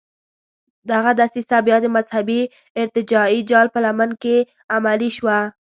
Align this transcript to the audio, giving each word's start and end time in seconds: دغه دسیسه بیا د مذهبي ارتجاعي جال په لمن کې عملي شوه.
دغه 0.91 1.11
دسیسه 1.21 1.57
بیا 1.67 1.77
د 1.81 1.85
مذهبي 1.95 2.41
ارتجاعي 2.81 3.39
جال 3.49 3.67
په 3.73 3.79
لمن 3.85 4.11
کې 4.21 4.35
عملي 4.75 5.09
شوه. 5.17 5.37